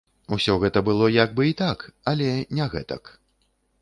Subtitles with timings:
[0.35, 3.03] Усё гэта было як бы і так, але не гэтак.